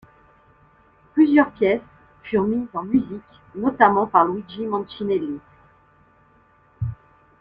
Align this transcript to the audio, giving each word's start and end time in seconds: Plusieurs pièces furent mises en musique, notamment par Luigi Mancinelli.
Plusieurs 1.13 1.51
pièces 1.51 1.83
furent 2.23 2.45
mises 2.47 2.67
en 2.73 2.81
musique, 2.85 3.21
notamment 3.53 4.07
par 4.07 4.25
Luigi 4.25 4.65
Mancinelli. 4.65 5.39